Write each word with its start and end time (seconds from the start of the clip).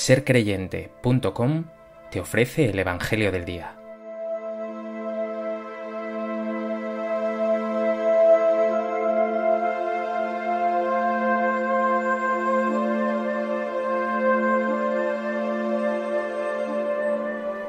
sercreyente.com 0.00 1.64
te 2.10 2.20
ofrece 2.20 2.70
el 2.70 2.78
Evangelio 2.78 3.30
del 3.30 3.44
Día. 3.44 3.76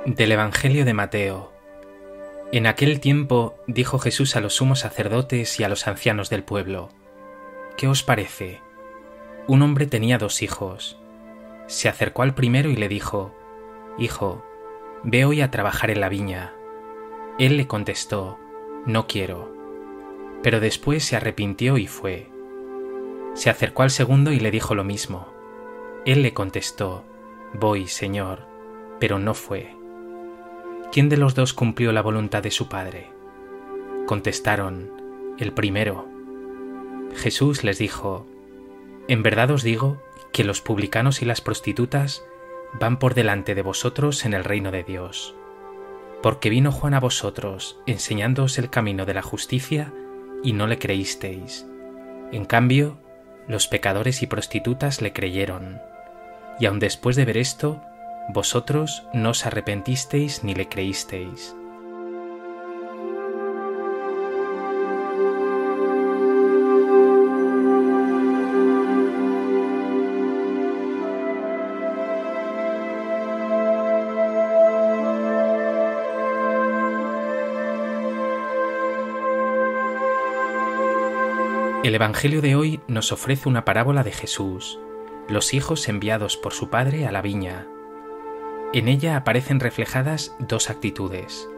Del 0.05 0.31
Evangelio 0.31 0.85
de 0.85 0.93
Mateo. 0.93 1.51
En 2.53 2.65
aquel 2.65 3.01
tiempo 3.01 3.57
dijo 3.67 3.99
Jesús 3.99 4.37
a 4.37 4.39
los 4.39 4.53
sumos 4.53 4.79
sacerdotes 4.79 5.59
y 5.59 5.65
a 5.65 5.69
los 5.69 5.85
ancianos 5.85 6.29
del 6.29 6.45
pueblo, 6.45 6.91
¿Qué 7.75 7.89
os 7.89 8.03
parece? 8.03 8.61
Un 9.47 9.63
hombre 9.63 9.85
tenía 9.85 10.17
dos 10.17 10.41
hijos 10.41 11.00
se 11.71 11.87
acercó 11.87 12.23
al 12.23 12.35
primero 12.35 12.69
y 12.69 12.75
le 12.75 12.89
dijo, 12.89 13.33
Hijo, 13.97 14.43
ve 15.03 15.23
hoy 15.23 15.39
a 15.39 15.51
trabajar 15.51 15.89
en 15.89 16.01
la 16.01 16.09
viña. 16.09 16.53
Él 17.39 17.55
le 17.55 17.65
contestó, 17.65 18.37
No 18.85 19.07
quiero. 19.07 19.55
Pero 20.43 20.59
después 20.59 21.05
se 21.05 21.15
arrepintió 21.15 21.77
y 21.77 21.87
fue. 21.87 22.29
Se 23.35 23.49
acercó 23.49 23.83
al 23.83 23.89
segundo 23.89 24.33
y 24.33 24.39
le 24.41 24.51
dijo 24.51 24.75
lo 24.75 24.83
mismo. 24.83 25.29
Él 26.05 26.23
le 26.23 26.33
contestó, 26.33 27.05
Voy, 27.53 27.87
Señor, 27.87 28.45
pero 28.99 29.17
no 29.17 29.33
fue. 29.33 29.73
¿Quién 30.91 31.07
de 31.07 31.15
los 31.15 31.35
dos 31.35 31.53
cumplió 31.53 31.93
la 31.93 32.01
voluntad 32.01 32.43
de 32.43 32.51
su 32.51 32.67
padre? 32.67 33.11
Contestaron, 34.07 35.35
el 35.39 35.53
primero. 35.53 36.05
Jesús 37.15 37.63
les 37.63 37.77
dijo, 37.77 38.27
En 39.07 39.23
verdad 39.23 39.51
os 39.51 39.63
digo 39.63 40.01
que 40.31 40.43
los 40.43 40.61
publicanos 40.61 41.21
y 41.21 41.25
las 41.25 41.41
prostitutas 41.41 42.23
van 42.73 42.99
por 42.99 43.13
delante 43.13 43.55
de 43.55 43.61
vosotros 43.61 44.25
en 44.25 44.33
el 44.33 44.43
reino 44.43 44.71
de 44.71 44.83
Dios. 44.83 45.35
Porque 46.21 46.49
vino 46.49 46.71
Juan 46.71 46.93
a 46.93 46.99
vosotros 46.99 47.79
enseñándoos 47.85 48.57
el 48.57 48.69
camino 48.69 49.05
de 49.05 49.13
la 49.13 49.21
justicia 49.21 49.93
y 50.43 50.53
no 50.53 50.67
le 50.67 50.77
creísteis. 50.77 51.65
En 52.31 52.45
cambio, 52.45 52.97
los 53.47 53.67
pecadores 53.67 54.21
y 54.21 54.27
prostitutas 54.27 55.01
le 55.01 55.13
creyeron. 55.13 55.81
Y 56.59 56.65
aun 56.65 56.79
después 56.79 57.15
de 57.15 57.25
ver 57.25 57.37
esto, 57.37 57.81
vosotros 58.29 59.03
no 59.13 59.31
os 59.31 59.45
arrepentisteis 59.45 60.43
ni 60.43 60.53
le 60.53 60.69
creísteis. 60.69 61.55
El 81.83 81.95
Evangelio 81.95 82.43
de 82.43 82.55
hoy 82.55 82.79
nos 82.87 83.11
ofrece 83.11 83.49
una 83.49 83.65
parábola 83.65 84.03
de 84.03 84.11
Jesús, 84.11 84.79
los 85.27 85.55
hijos 85.55 85.89
enviados 85.89 86.37
por 86.37 86.53
su 86.53 86.69
padre 86.69 87.07
a 87.07 87.11
la 87.11 87.23
viña. 87.23 87.65
En 88.71 88.87
ella 88.87 89.17
aparecen 89.17 89.59
reflejadas 89.59 90.35
dos 90.37 90.69
actitudes, 90.69 91.49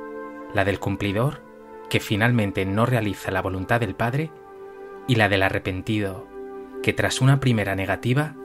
la 0.54 0.64
del 0.64 0.80
cumplidor, 0.80 1.42
que 1.90 2.00
finalmente 2.00 2.66
no 2.66 2.86
realiza 2.86 3.32
la 3.32 3.42
voluntad 3.42 3.82
del 3.82 3.96
Padre, 3.96 4.32
y 5.10 5.16
la 5.16 5.28
del 5.28 5.44
arrepentido, 5.44 6.26
que 6.82 6.94
tras 6.94 7.20
una 7.20 7.42
primera 7.42 7.76
negativa 7.76 8.38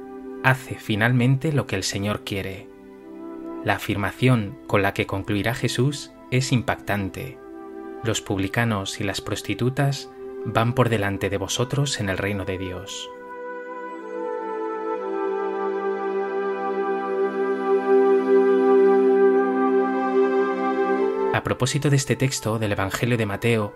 hace 0.42 0.74
finalmente 0.74 1.52
lo 1.52 1.68
que 1.68 1.76
el 1.76 1.84
Señor 1.84 2.24
quiere. 2.24 2.68
La 3.62 3.74
afirmación 3.74 4.58
con 4.66 4.82
la 4.82 4.94
que 4.94 5.06
concluirá 5.06 5.54
Jesús 5.54 6.10
es 6.32 6.50
impactante. 6.50 7.38
Los 8.02 8.20
publicanos 8.20 9.00
y 9.00 9.04
las 9.04 9.20
prostitutas 9.20 10.10
van 10.50 10.72
por 10.72 10.88
delante 10.88 11.28
de 11.28 11.36
vosotros 11.36 12.00
en 12.00 12.08
el 12.08 12.16
reino 12.16 12.46
de 12.46 12.56
Dios. 12.56 13.10
A 21.34 21.42
propósito 21.44 21.90
de 21.90 21.96
este 21.96 22.16
texto 22.16 22.58
del 22.58 22.72
Evangelio 22.72 23.18
de 23.18 23.26
Mateo, 23.26 23.74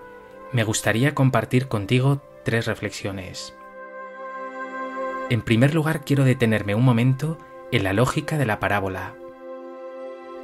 me 0.52 0.64
gustaría 0.64 1.14
compartir 1.14 1.68
contigo 1.68 2.22
tres 2.42 2.64
reflexiones. 2.66 3.54
En 5.28 5.42
primer 5.42 5.74
lugar, 5.74 6.06
quiero 6.06 6.24
detenerme 6.24 6.74
un 6.74 6.84
momento 6.84 7.36
en 7.70 7.84
la 7.84 7.92
lógica 7.92 8.38
de 8.38 8.46
la 8.46 8.60
parábola. 8.60 9.14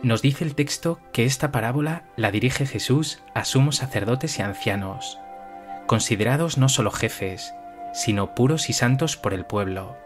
Nos 0.02 0.20
dice 0.20 0.44
el 0.44 0.54
texto 0.54 1.00
que 1.10 1.24
esta 1.24 1.50
parábola 1.52 2.04
la 2.16 2.30
dirige 2.30 2.66
Jesús 2.66 3.22
a 3.34 3.46
sumos 3.46 3.76
sacerdotes 3.76 4.38
y 4.38 4.42
ancianos, 4.42 5.18
considerados 5.88 6.58
no 6.58 6.68
solo 6.68 6.92
jefes, 6.92 7.54
sino 7.94 8.34
puros 8.34 8.68
y 8.68 8.74
santos 8.74 9.16
por 9.16 9.32
el 9.32 9.46
pueblo. 9.46 9.96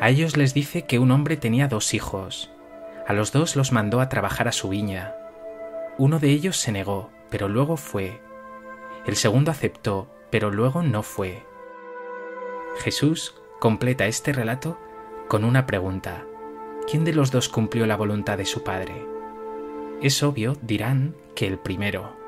A 0.00 0.10
ellos 0.10 0.36
les 0.36 0.52
dice 0.52 0.82
que 0.82 0.98
un 0.98 1.12
hombre 1.12 1.36
tenía 1.36 1.68
dos 1.68 1.94
hijos. 1.94 2.50
A 3.06 3.12
los 3.12 3.30
dos 3.30 3.54
los 3.54 3.70
mandó 3.70 4.00
a 4.00 4.08
trabajar 4.08 4.48
a 4.48 4.52
su 4.52 4.68
viña. 4.68 5.14
Uno 5.96 6.18
de 6.18 6.30
ellos 6.30 6.56
se 6.56 6.72
negó, 6.72 7.10
pero 7.30 7.48
luego 7.48 7.76
fue. 7.76 8.20
El 9.06 9.14
segundo 9.14 9.52
aceptó, 9.52 10.12
pero 10.30 10.50
luego 10.50 10.82
no 10.82 11.04
fue. 11.04 11.46
Jesús 12.82 13.36
completa 13.60 14.06
este 14.06 14.32
relato 14.32 14.76
con 15.28 15.44
una 15.44 15.66
pregunta. 15.66 16.24
¿Quién 16.90 17.04
de 17.04 17.14
los 17.14 17.30
dos 17.30 17.48
cumplió 17.48 17.86
la 17.86 17.96
voluntad 17.96 18.38
de 18.38 18.44
su 18.44 18.64
Padre? 18.64 19.06
Es 20.00 20.20
obvio, 20.24 20.56
dirán, 20.62 21.14
que 21.36 21.46
el 21.46 21.60
primero. 21.60 22.21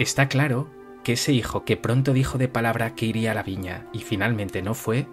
Está 0.00 0.30
claro 0.30 0.66
que 1.04 1.12
ese 1.12 1.32
hijo 1.32 1.66
que 1.66 1.76
pronto 1.76 2.14
dijo 2.14 2.38
de 2.38 2.48
palabra 2.48 2.94
que 2.94 3.04
iría 3.04 3.32
a 3.32 3.34
la 3.34 3.42
viña 3.42 3.86
y 3.92 3.98
finalmente 3.98 4.62
no 4.62 4.72
fue, 4.72 5.06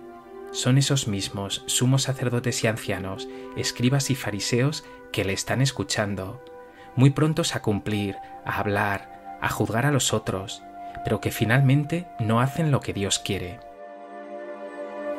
son 0.53 0.77
esos 0.77 1.09
mismos 1.09 1.65
sumos 1.67 2.03
sacerdotes 2.03 2.63
y 2.63 2.67
ancianos, 2.67 3.27
escribas 3.57 4.09
y 4.11 4.15
fariseos 4.15 4.85
que 5.11 5.25
le 5.25 5.33
están 5.33 5.61
escuchando, 5.61 6.41
muy 6.95 7.09
prontos 7.09 7.53
a 7.53 7.61
cumplir, 7.61 8.15
a 8.45 8.59
hablar, 8.59 9.37
a 9.41 9.49
juzgar 9.49 9.85
a 9.85 9.91
los 9.91 10.13
otros, 10.13 10.63
pero 11.03 11.19
que 11.19 11.31
finalmente 11.31 12.07
no 12.17 12.39
hacen 12.39 12.71
lo 12.71 12.79
que 12.79 12.93
Dios 12.93 13.19
quiere. 13.19 13.59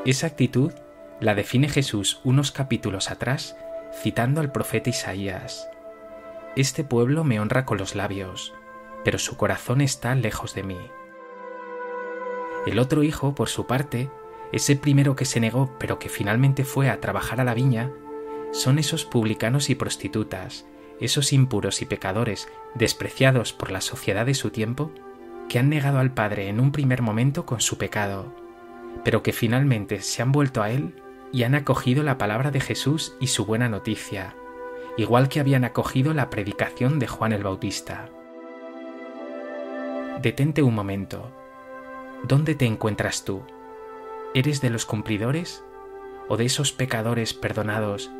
Esa 0.06 0.28
actitud 0.28 0.72
la 1.20 1.34
define 1.34 1.68
Jesús 1.68 2.22
unos 2.24 2.52
capítulos 2.52 3.10
atrás, 3.10 3.54
citando 3.92 4.40
al 4.40 4.50
profeta 4.50 4.88
Isaías. 4.88 5.68
Este 6.56 6.84
pueblo 6.84 7.22
me 7.22 7.38
honra 7.38 7.66
con 7.66 7.76
los 7.76 7.94
labios, 7.94 8.54
pero 9.04 9.18
su 9.18 9.36
corazón 9.36 9.80
está 9.80 10.14
lejos 10.14 10.54
de 10.54 10.62
mí. 10.62 10.78
El 12.66 12.78
otro 12.78 13.02
hijo, 13.02 13.34
por 13.34 13.48
su 13.48 13.66
parte, 13.66 14.10
ese 14.52 14.76
primero 14.76 15.16
que 15.16 15.24
se 15.24 15.40
negó 15.40 15.70
pero 15.78 15.98
que 15.98 16.08
finalmente 16.08 16.64
fue 16.64 16.90
a 16.90 17.00
trabajar 17.00 17.40
a 17.40 17.44
la 17.44 17.54
viña, 17.54 17.90
son 18.52 18.78
esos 18.78 19.04
publicanos 19.04 19.70
y 19.70 19.74
prostitutas, 19.74 20.66
esos 21.00 21.32
impuros 21.32 21.82
y 21.82 21.86
pecadores 21.86 22.48
despreciados 22.74 23.52
por 23.52 23.70
la 23.70 23.80
sociedad 23.80 24.26
de 24.26 24.34
su 24.34 24.50
tiempo, 24.50 24.90
que 25.48 25.58
han 25.58 25.68
negado 25.68 25.98
al 25.98 26.12
Padre 26.12 26.48
en 26.48 26.60
un 26.60 26.72
primer 26.72 27.02
momento 27.02 27.46
con 27.46 27.60
su 27.60 27.78
pecado, 27.78 28.34
pero 29.04 29.22
que 29.22 29.32
finalmente 29.32 30.00
se 30.00 30.22
han 30.22 30.32
vuelto 30.32 30.62
a 30.62 30.70
Él 30.70 30.94
y 31.32 31.42
han 31.42 31.54
acogido 31.54 32.02
la 32.02 32.18
palabra 32.18 32.50
de 32.50 32.60
Jesús 32.60 33.14
y 33.20 33.28
su 33.28 33.46
buena 33.46 33.68
noticia, 33.68 34.34
igual 34.96 35.28
que 35.28 35.40
habían 35.40 35.64
acogido 35.64 36.14
la 36.14 36.30
predicación 36.30 36.98
de 36.98 37.06
Juan 37.06 37.32
el 37.32 37.42
Bautista. 37.42 38.10
Detente 40.22 40.64
un 40.64 40.74
momento. 40.74 41.30
¿Dónde 42.24 42.56
te 42.56 42.66
encuentras 42.66 43.24
tú? 43.24 43.44
¿Eres 44.34 44.60
de 44.60 44.68
los 44.68 44.84
cumplidores 44.84 45.62
o 46.28 46.36
de 46.36 46.44
esos 46.44 46.72
pecadores 46.72 47.34
perdonados 47.34 48.10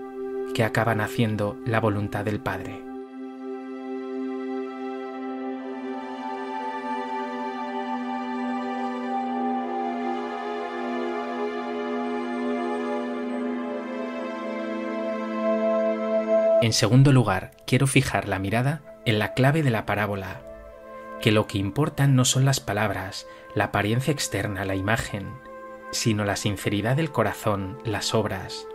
que 0.54 0.62
acaban 0.62 1.00
haciendo 1.00 1.56
la 1.66 1.80
voluntad 1.80 2.24
del 2.24 2.38
Padre? 2.38 2.80
En 16.62 16.72
segundo 16.72 17.12
lugar, 17.12 17.50
quiero 17.66 17.88
fijar 17.88 18.28
la 18.28 18.38
mirada 18.38 18.82
en 19.04 19.18
la 19.18 19.34
clave 19.34 19.64
de 19.64 19.70
la 19.70 19.84
parábola 19.84 20.47
que 21.20 21.32
lo 21.32 21.46
que 21.46 21.58
importan 21.58 22.14
no 22.14 22.24
son 22.24 22.44
las 22.44 22.60
palabras, 22.60 23.26
la 23.54 23.64
apariencia 23.64 24.12
externa, 24.12 24.64
la 24.64 24.76
imagen, 24.76 25.32
sino 25.90 26.24
la 26.24 26.36
sinceridad 26.36 26.96
del 26.96 27.10
corazón, 27.10 27.78
las 27.84 28.14
obras. 28.14 28.66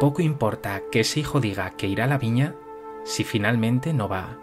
Poco 0.00 0.22
importa 0.22 0.82
que 0.90 1.00
ese 1.00 1.20
hijo 1.20 1.40
diga 1.40 1.70
que 1.70 1.86
irá 1.86 2.04
a 2.04 2.08
la 2.08 2.18
viña 2.18 2.54
si 3.04 3.24
finalmente 3.24 3.92
no 3.92 4.08
va. 4.08 4.38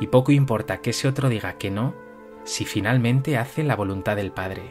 Y 0.00 0.08
poco 0.08 0.32
importa 0.32 0.80
que 0.80 0.90
ese 0.90 1.08
otro 1.08 1.28
diga 1.28 1.54
que 1.54 1.70
no 1.70 1.94
si 2.44 2.64
finalmente 2.64 3.38
hace 3.38 3.64
la 3.64 3.76
voluntad 3.76 4.16
del 4.16 4.32
Padre. 4.32 4.62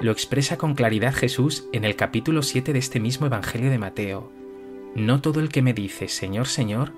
Lo 0.00 0.12
expresa 0.12 0.56
con 0.56 0.74
claridad 0.74 1.14
Jesús 1.14 1.66
en 1.72 1.84
el 1.84 1.96
capítulo 1.96 2.42
7 2.42 2.72
de 2.72 2.78
este 2.78 3.00
mismo 3.00 3.26
Evangelio 3.26 3.70
de 3.70 3.78
Mateo. 3.78 4.30
No 4.94 5.20
todo 5.20 5.40
el 5.40 5.48
que 5.48 5.62
me 5.62 5.72
dice 5.72 6.08
Señor, 6.08 6.46
Señor, 6.46 6.92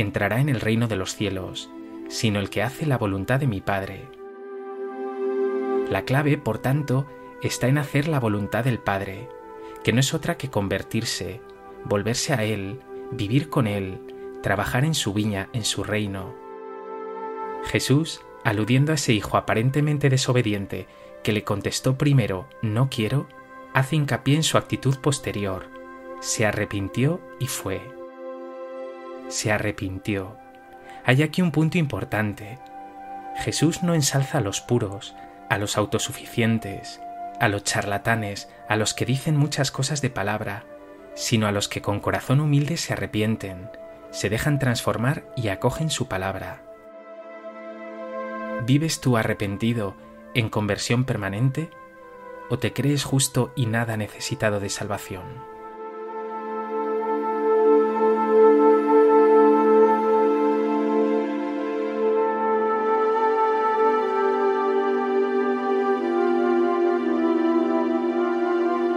entrará 0.00 0.40
en 0.40 0.48
el 0.48 0.60
reino 0.60 0.88
de 0.88 0.96
los 0.96 1.14
cielos, 1.14 1.70
sino 2.08 2.40
el 2.40 2.50
que 2.50 2.62
hace 2.62 2.86
la 2.86 2.98
voluntad 2.98 3.40
de 3.40 3.46
mi 3.46 3.60
Padre. 3.60 4.08
La 5.90 6.02
clave, 6.02 6.36
por 6.38 6.58
tanto, 6.58 7.06
está 7.42 7.68
en 7.68 7.78
hacer 7.78 8.08
la 8.08 8.20
voluntad 8.20 8.64
del 8.64 8.78
Padre, 8.78 9.28
que 9.82 9.92
no 9.92 10.00
es 10.00 10.14
otra 10.14 10.36
que 10.36 10.50
convertirse, 10.50 11.40
volverse 11.84 12.34
a 12.34 12.44
Él, 12.44 12.80
vivir 13.10 13.48
con 13.48 13.66
Él, 13.66 14.00
trabajar 14.42 14.84
en 14.84 14.94
su 14.94 15.12
viña, 15.12 15.48
en 15.52 15.64
su 15.64 15.84
reino. 15.84 16.34
Jesús, 17.64 18.20
aludiendo 18.44 18.92
a 18.92 18.96
ese 18.96 19.12
hijo 19.12 19.36
aparentemente 19.36 20.10
desobediente 20.10 20.86
que 21.22 21.32
le 21.32 21.44
contestó 21.44 21.98
primero 21.98 22.48
no 22.62 22.88
quiero, 22.90 23.28
hace 23.74 23.96
hincapié 23.96 24.36
en 24.36 24.42
su 24.42 24.58
actitud 24.58 24.96
posterior. 24.98 25.66
Se 26.20 26.46
arrepintió 26.46 27.20
y 27.38 27.46
fue. 27.46 27.97
Se 29.28 29.52
arrepintió. 29.52 30.36
Hay 31.04 31.22
aquí 31.22 31.42
un 31.42 31.52
punto 31.52 31.78
importante. 31.78 32.58
Jesús 33.36 33.82
no 33.82 33.94
ensalza 33.94 34.38
a 34.38 34.40
los 34.40 34.60
puros, 34.60 35.14
a 35.48 35.58
los 35.58 35.76
autosuficientes, 35.76 37.00
a 37.38 37.48
los 37.48 37.64
charlatanes, 37.64 38.48
a 38.68 38.76
los 38.76 38.94
que 38.94 39.04
dicen 39.04 39.36
muchas 39.36 39.70
cosas 39.70 40.00
de 40.00 40.10
palabra, 40.10 40.64
sino 41.14 41.46
a 41.46 41.52
los 41.52 41.68
que 41.68 41.82
con 41.82 42.00
corazón 42.00 42.40
humilde 42.40 42.76
se 42.76 42.94
arrepienten, 42.94 43.70
se 44.10 44.30
dejan 44.30 44.58
transformar 44.58 45.24
y 45.36 45.48
acogen 45.48 45.90
su 45.90 46.08
palabra. 46.08 46.62
¿Vives 48.64 49.00
tú 49.00 49.16
arrepentido 49.16 49.94
en 50.34 50.48
conversión 50.48 51.04
permanente 51.04 51.70
o 52.50 52.58
te 52.58 52.72
crees 52.72 53.04
justo 53.04 53.52
y 53.54 53.66
nada 53.66 53.96
necesitado 53.96 54.58
de 54.58 54.68
salvación? 54.68 55.57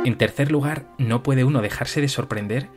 En 0.03 0.17
tercer 0.17 0.51
lugar, 0.51 0.85
no 0.97 1.21
puede 1.21 1.43
uno 1.43 1.61
dejarse 1.61 2.01
de 2.01 2.07
sorprender 2.07 2.69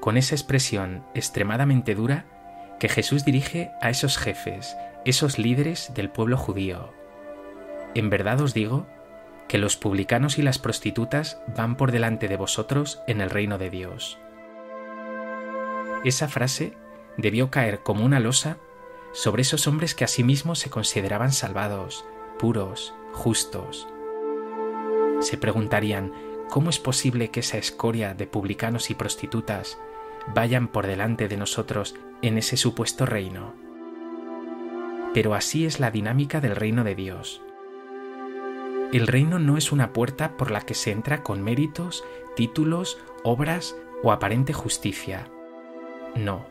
con 0.00 0.16
esa 0.16 0.34
expresión 0.34 1.04
extremadamente 1.14 1.94
dura 1.94 2.24
que 2.78 2.88
Jesús 2.88 3.24
dirige 3.24 3.70
a 3.82 3.90
esos 3.90 4.16
jefes, 4.16 4.76
esos 5.04 5.38
líderes 5.38 5.92
del 5.94 6.08
pueblo 6.08 6.38
judío. 6.38 6.94
En 7.94 8.08
verdad 8.08 8.40
os 8.40 8.54
digo 8.54 8.86
que 9.46 9.58
los 9.58 9.76
publicanos 9.76 10.38
y 10.38 10.42
las 10.42 10.58
prostitutas 10.58 11.42
van 11.54 11.76
por 11.76 11.92
delante 11.92 12.28
de 12.28 12.36
vosotros 12.36 13.02
en 13.06 13.20
el 13.20 13.28
reino 13.28 13.58
de 13.58 13.68
Dios. 13.68 14.18
Esa 16.04 16.28
frase 16.28 16.72
debió 17.18 17.50
caer 17.50 17.80
como 17.80 18.06
una 18.06 18.20
losa 18.20 18.56
sobre 19.12 19.42
esos 19.42 19.66
hombres 19.66 19.94
que 19.94 20.04
a 20.04 20.08
sí 20.08 20.24
mismos 20.24 20.60
se 20.60 20.70
consideraban 20.70 21.32
salvados, 21.32 22.06
puros, 22.38 22.94
justos. 23.12 23.86
Se 25.20 25.36
preguntarían, 25.36 26.12
¿cómo 26.50 26.68
es 26.68 26.78
posible 26.78 27.30
que 27.30 27.40
esa 27.40 27.58
escoria 27.58 28.12
de 28.12 28.26
publicanos 28.26 28.90
y 28.90 28.94
prostitutas 28.94 29.78
vayan 30.34 30.68
por 30.68 30.86
delante 30.86 31.28
de 31.28 31.36
nosotros 31.36 31.94
en 32.22 32.36
ese 32.38 32.56
supuesto 32.56 33.06
reino? 33.06 33.54
Pero 35.14 35.34
así 35.34 35.64
es 35.64 35.80
la 35.80 35.90
dinámica 35.90 36.40
del 36.40 36.56
reino 36.56 36.84
de 36.84 36.94
Dios. 36.94 37.40
El 38.92 39.06
reino 39.06 39.38
no 39.38 39.56
es 39.56 39.70
una 39.70 39.92
puerta 39.92 40.36
por 40.36 40.50
la 40.50 40.62
que 40.62 40.74
se 40.74 40.90
entra 40.90 41.22
con 41.22 41.42
méritos, 41.42 42.04
títulos, 42.34 42.98
obras 43.22 43.76
o 44.02 44.10
aparente 44.10 44.52
justicia. 44.52 45.28
No, 46.16 46.44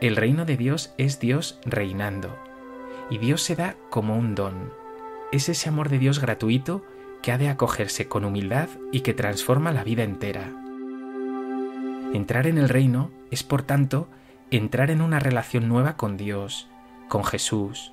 el 0.00 0.16
reino 0.16 0.44
de 0.44 0.56
Dios 0.56 0.92
es 0.98 1.20
Dios 1.20 1.60
reinando. 1.64 2.36
Y 3.10 3.18
Dios 3.18 3.42
se 3.42 3.54
da 3.54 3.76
como 3.90 4.16
un 4.16 4.34
don. 4.34 4.72
Es 5.30 5.48
ese 5.48 5.68
amor 5.68 5.88
de 5.88 5.98
Dios 5.98 6.20
gratuito 6.20 6.84
que 7.24 7.32
ha 7.32 7.38
de 7.38 7.48
acogerse 7.48 8.06
con 8.06 8.26
humildad 8.26 8.68
y 8.92 9.00
que 9.00 9.14
transforma 9.14 9.72
la 9.72 9.82
vida 9.82 10.02
entera. 10.02 10.52
Entrar 12.12 12.46
en 12.46 12.58
el 12.58 12.68
reino 12.68 13.10
es, 13.30 13.42
por 13.42 13.62
tanto, 13.62 14.08
entrar 14.50 14.90
en 14.90 15.00
una 15.00 15.20
relación 15.20 15.66
nueva 15.66 15.96
con 15.96 16.18
Dios, 16.18 16.68
con 17.08 17.24
Jesús, 17.24 17.92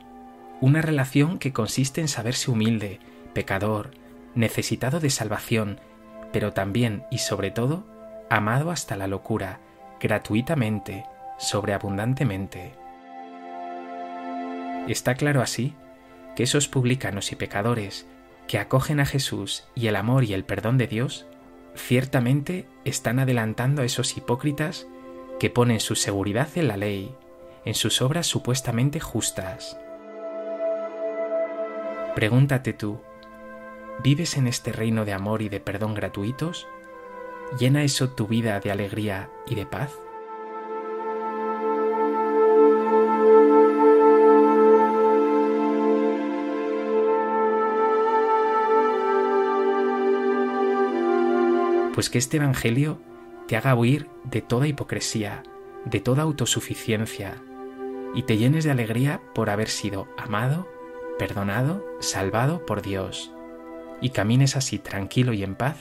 una 0.59 0.81
relación 0.81 1.39
que 1.39 1.53
consiste 1.53 2.01
en 2.01 2.09
saberse 2.09 2.51
humilde, 2.51 2.99
pecador, 3.33 3.91
necesitado 4.35 4.99
de 4.99 5.09
salvación, 5.09 5.79
pero 6.33 6.51
también 6.51 7.05
y 7.09 7.19
sobre 7.19 7.51
todo, 7.51 7.85
amado 8.29 8.69
hasta 8.69 8.97
la 8.97 9.07
locura, 9.07 9.61
gratuitamente, 10.01 11.05
sobreabundantemente. 11.39 12.73
Está 14.89 15.15
claro 15.15 15.41
así 15.41 15.73
que 16.35 16.43
esos 16.43 16.67
publicanos 16.67 17.31
y 17.31 17.37
pecadores 17.37 18.07
que 18.51 18.59
acogen 18.59 18.99
a 18.99 19.05
Jesús 19.05 19.63
y 19.75 19.87
el 19.87 19.95
amor 19.95 20.25
y 20.25 20.33
el 20.33 20.43
perdón 20.43 20.77
de 20.77 20.85
Dios, 20.85 21.25
ciertamente 21.73 22.67
están 22.83 23.19
adelantando 23.19 23.81
a 23.81 23.85
esos 23.85 24.17
hipócritas 24.17 24.89
que 25.39 25.49
ponen 25.49 25.79
su 25.79 25.95
seguridad 25.95 26.49
en 26.55 26.67
la 26.67 26.75
ley, 26.75 27.15
en 27.63 27.75
sus 27.75 28.01
obras 28.01 28.27
supuestamente 28.27 28.99
justas. 28.99 29.79
Pregúntate 32.13 32.73
tú, 32.73 32.99
¿vives 34.03 34.35
en 34.35 34.47
este 34.47 34.73
reino 34.73 35.05
de 35.05 35.13
amor 35.13 35.41
y 35.41 35.47
de 35.47 35.61
perdón 35.61 35.93
gratuitos? 35.93 36.67
¿Llena 37.57 37.83
eso 37.83 38.09
tu 38.09 38.27
vida 38.27 38.59
de 38.59 38.69
alegría 38.69 39.29
y 39.47 39.55
de 39.55 39.65
paz? 39.65 39.93
Pues 52.01 52.09
que 52.09 52.17
este 52.17 52.37
Evangelio 52.37 52.99
te 53.47 53.57
haga 53.57 53.75
huir 53.75 54.09
de 54.23 54.41
toda 54.41 54.65
hipocresía, 54.65 55.43
de 55.85 55.99
toda 55.99 56.23
autosuficiencia, 56.23 57.43
y 58.15 58.23
te 58.23 58.37
llenes 58.37 58.63
de 58.63 58.71
alegría 58.71 59.21
por 59.35 59.51
haber 59.51 59.69
sido 59.69 60.07
amado, 60.17 60.67
perdonado, 61.19 61.85
salvado 61.99 62.65
por 62.65 62.81
Dios, 62.81 63.31
y 64.01 64.09
camines 64.09 64.55
así 64.55 64.79
tranquilo 64.79 65.31
y 65.33 65.43
en 65.43 65.53
paz 65.53 65.77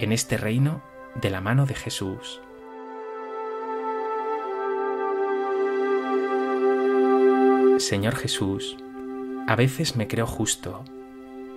en 0.00 0.10
este 0.10 0.38
reino 0.38 0.82
de 1.14 1.30
la 1.30 1.40
mano 1.40 1.66
de 1.66 1.74
Jesús. 1.74 2.42
Señor 7.78 8.16
Jesús, 8.16 8.76
a 9.46 9.54
veces 9.54 9.94
me 9.94 10.08
creo 10.08 10.26
justo, 10.26 10.82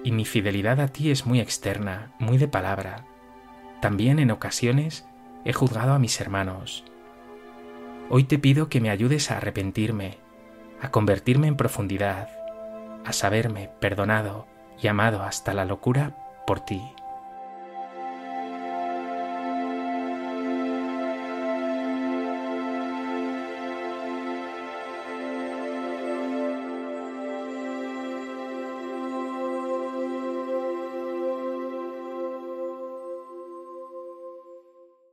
y 0.03 0.11
mi 0.11 0.23
fidelidad 0.23 0.81
a 0.81 0.87
ti 0.87 1.09
es 1.09 1.25
muy 1.25 1.39
externa, 1.39 2.13
muy 2.19 2.37
de 2.37 2.47
palabra, 2.47 3.07
también 3.81 4.19
en 4.19 4.31
ocasiones 4.31 5.05
he 5.45 5.53
juzgado 5.53 5.93
a 5.93 5.99
mis 5.99 6.19
hermanos. 6.19 6.83
Hoy 8.09 8.23
te 8.23 8.39
pido 8.39 8.69
que 8.69 8.81
me 8.81 8.89
ayudes 8.89 9.31
a 9.31 9.37
arrepentirme, 9.37 10.17
a 10.81 10.91
convertirme 10.91 11.47
en 11.47 11.57
profundidad, 11.57 12.29
a 13.05 13.13
saberme 13.13 13.69
perdonado 13.79 14.47
y 14.81 14.87
amado 14.87 15.23
hasta 15.23 15.53
la 15.53 15.65
locura 15.65 16.15
por 16.45 16.61
ti. 16.61 16.81